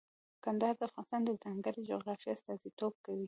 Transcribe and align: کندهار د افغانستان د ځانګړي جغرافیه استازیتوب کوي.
کندهار 0.43 0.75
د 0.77 0.81
افغانستان 1.01 1.21
د 1.25 1.29
ځانګړي 1.43 1.81
جغرافیه 1.91 2.31
استازیتوب 2.35 2.93
کوي. 3.05 3.19